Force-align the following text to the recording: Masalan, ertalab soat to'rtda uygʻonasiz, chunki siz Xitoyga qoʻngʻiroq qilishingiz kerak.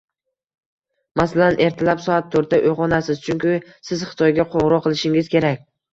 Masalan, 1.19 1.57
ertalab 1.65 2.01
soat 2.05 2.31
to'rtda 2.37 2.61
uygʻonasiz, 2.71 3.19
chunki 3.27 3.53
siz 3.91 4.03
Xitoyga 4.13 4.47
qoʻngʻiroq 4.55 4.87
qilishingiz 4.89 5.31
kerak. 5.37 5.63